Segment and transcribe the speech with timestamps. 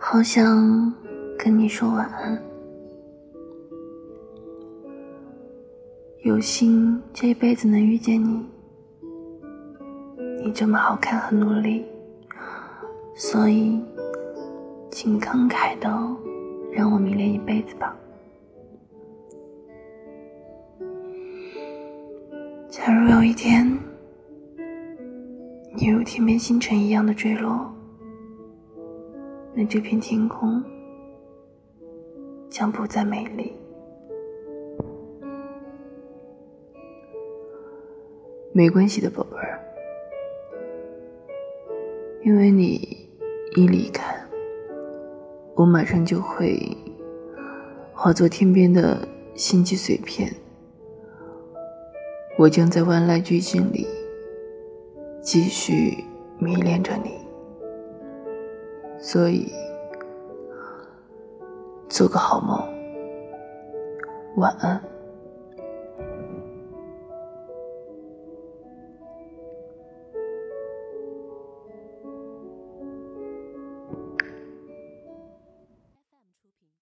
[0.00, 0.94] 好想
[1.36, 2.40] 跟你说晚安。
[6.22, 8.46] 有幸这一辈子能遇见你，
[10.44, 11.84] 你这么好看和努力，
[13.16, 13.82] 所以
[14.88, 15.88] 请慷慨的
[16.72, 17.94] 让我迷恋一辈子吧。
[22.70, 23.66] 假如有一天，
[25.74, 27.70] 你如天边星辰一样的坠落，
[29.54, 30.62] 那这片天空
[32.48, 33.52] 将不再美丽。
[38.52, 39.60] 没关系的，宝贝儿，
[42.24, 43.08] 因为你
[43.54, 44.16] 一离开，
[45.54, 46.76] 我马上就会
[47.92, 50.32] 化作天边的星际碎片。
[52.36, 53.86] 我将在万籁俱静里
[55.20, 56.04] 继续
[56.38, 57.10] 迷恋着你，
[59.10, 59.50] 所以
[61.88, 62.62] 做个好梦，
[64.36, 64.78] 晚安。